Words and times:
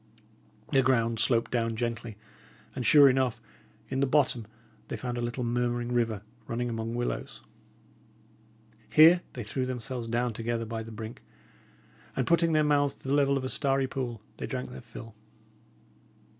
The 0.71 0.81
ground 0.81 1.19
sloped 1.19 1.51
down 1.51 1.75
gently; 1.75 2.17
and, 2.75 2.83
sure 2.83 3.07
enough, 3.07 3.39
in 3.87 3.99
the 3.99 4.07
bottom, 4.07 4.47
they 4.87 4.97
found 4.97 5.15
a 5.15 5.21
little 5.21 5.43
murmuring 5.43 5.91
river, 5.91 6.23
running 6.47 6.69
among 6.69 6.95
willows. 6.95 7.43
Here 8.89 9.21
they 9.33 9.43
threw 9.43 9.67
themselves 9.67 10.07
down 10.07 10.33
together 10.33 10.65
by 10.65 10.81
the 10.81 10.91
brink; 10.91 11.21
and 12.15 12.25
putting 12.25 12.53
their 12.53 12.63
mouths 12.63 12.95
to 12.95 13.07
the 13.07 13.13
level 13.13 13.37
of 13.37 13.43
a 13.43 13.49
starry 13.49 13.85
pool, 13.85 14.23
they 14.37 14.47
drank 14.47 14.71
their 14.71 14.81
fill. 14.81 15.13